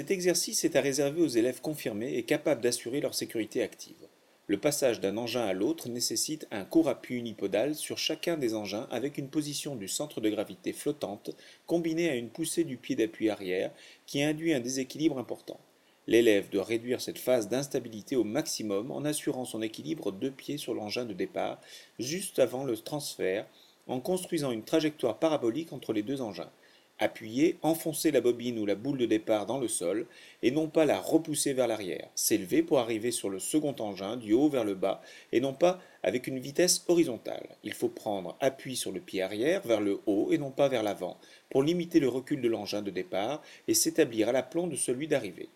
Cet 0.00 0.12
exercice 0.12 0.64
est 0.64 0.76
à 0.76 0.80
réserver 0.80 1.20
aux 1.20 1.28
élèves 1.28 1.60
confirmés 1.60 2.14
et 2.14 2.22
capables 2.22 2.62
d'assurer 2.62 3.02
leur 3.02 3.14
sécurité 3.14 3.62
active. 3.62 4.08
Le 4.46 4.58
passage 4.58 4.98
d'un 4.98 5.18
engin 5.18 5.44
à 5.44 5.52
l'autre 5.52 5.90
nécessite 5.90 6.48
un 6.50 6.64
court 6.64 6.88
appui 6.88 7.16
unipodal 7.16 7.74
sur 7.74 7.98
chacun 7.98 8.38
des 8.38 8.54
engins 8.54 8.88
avec 8.90 9.18
une 9.18 9.28
position 9.28 9.76
du 9.76 9.88
centre 9.88 10.22
de 10.22 10.30
gravité 10.30 10.72
flottante 10.72 11.36
combinée 11.66 12.08
à 12.08 12.14
une 12.14 12.30
poussée 12.30 12.64
du 12.64 12.78
pied 12.78 12.96
d'appui 12.96 13.28
arrière 13.28 13.72
qui 14.06 14.22
induit 14.22 14.54
un 14.54 14.60
déséquilibre 14.60 15.18
important. 15.18 15.60
L'élève 16.06 16.48
doit 16.48 16.64
réduire 16.64 17.02
cette 17.02 17.18
phase 17.18 17.50
d'instabilité 17.50 18.16
au 18.16 18.24
maximum 18.24 18.90
en 18.92 19.04
assurant 19.04 19.44
son 19.44 19.60
équilibre 19.60 20.12
deux 20.12 20.30
pieds 20.30 20.56
sur 20.56 20.72
l'engin 20.72 21.04
de 21.04 21.12
départ 21.12 21.60
juste 21.98 22.38
avant 22.38 22.64
le 22.64 22.74
transfert 22.78 23.46
en 23.86 24.00
construisant 24.00 24.50
une 24.50 24.64
trajectoire 24.64 25.18
parabolique 25.18 25.74
entre 25.74 25.92
les 25.92 26.02
deux 26.02 26.22
engins. 26.22 26.50
Appuyer, 27.02 27.56
enfoncer 27.62 28.10
la 28.10 28.20
bobine 28.20 28.58
ou 28.58 28.66
la 28.66 28.74
boule 28.74 28.98
de 28.98 29.06
départ 29.06 29.46
dans 29.46 29.58
le 29.58 29.68
sol 29.68 30.06
et 30.42 30.50
non 30.50 30.68
pas 30.68 30.84
la 30.84 31.00
repousser 31.00 31.54
vers 31.54 31.66
l'arrière. 31.66 32.10
S'élever 32.14 32.62
pour 32.62 32.78
arriver 32.78 33.10
sur 33.10 33.30
le 33.30 33.38
second 33.38 33.74
engin 33.78 34.18
du 34.18 34.34
haut 34.34 34.50
vers 34.50 34.64
le 34.64 34.74
bas 34.74 35.00
et 35.32 35.40
non 35.40 35.54
pas 35.54 35.80
avec 36.02 36.26
une 36.26 36.38
vitesse 36.38 36.84
horizontale. 36.88 37.56
Il 37.64 37.72
faut 37.72 37.88
prendre 37.88 38.36
appui 38.40 38.76
sur 38.76 38.92
le 38.92 39.00
pied 39.00 39.22
arrière 39.22 39.62
vers 39.66 39.80
le 39.80 40.00
haut 40.04 40.28
et 40.30 40.36
non 40.36 40.50
pas 40.50 40.68
vers 40.68 40.82
l'avant 40.82 41.18
pour 41.48 41.62
limiter 41.62 42.00
le 42.00 42.08
recul 42.08 42.42
de 42.42 42.48
l'engin 42.48 42.82
de 42.82 42.90
départ 42.90 43.42
et 43.66 43.72
s'établir 43.72 44.28
à 44.28 44.32
l'aplomb 44.32 44.66
de 44.66 44.76
celui 44.76 45.08
d'arrivée. 45.08 45.48